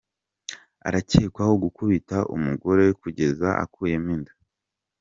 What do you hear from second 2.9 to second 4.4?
kugeza akuyemo inda